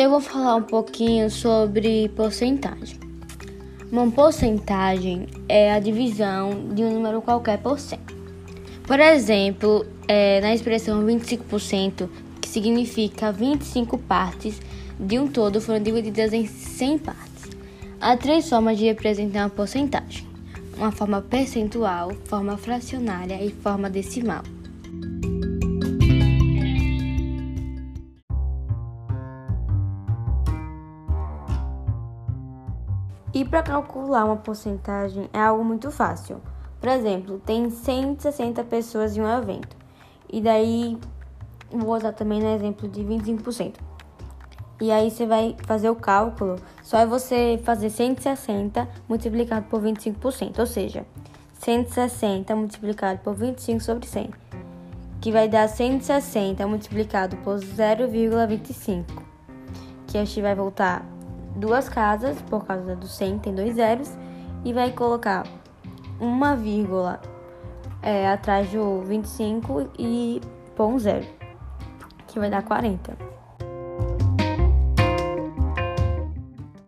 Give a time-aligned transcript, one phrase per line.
[0.00, 2.98] Eu vou falar um pouquinho sobre porcentagem.
[3.92, 7.98] Uma porcentagem é a divisão de um número qualquer por 100.
[8.86, 12.08] Por exemplo, é, na expressão 25%,
[12.40, 14.58] que significa 25 partes
[14.98, 17.50] de um todo foram divididas em 100 partes.
[18.00, 20.26] Há três formas de representar uma porcentagem:
[20.78, 24.44] uma forma percentual, forma fracionária e forma decimal.
[33.32, 36.40] E para calcular uma porcentagem é algo muito fácil.
[36.80, 39.76] Por exemplo, tem 160 pessoas em um evento.
[40.32, 40.98] E daí,
[41.70, 43.74] vou usar também no exemplo de 25%.
[44.80, 50.58] E aí você vai fazer o cálculo, só é você fazer 160 multiplicado por 25%,
[50.58, 51.04] ou seja,
[51.52, 54.30] 160 multiplicado por 25 sobre 100,
[55.20, 59.04] que vai dar 160 multiplicado por 0,25,
[60.06, 61.04] que a gente vai voltar
[61.56, 64.10] duas casas, por causa do 100 tem dois zeros,
[64.64, 65.46] e vai colocar
[66.18, 67.20] uma vírgula
[68.02, 70.40] é, atrás do 25 e
[70.76, 71.26] pôr um zero,
[72.26, 73.39] que vai dar 40.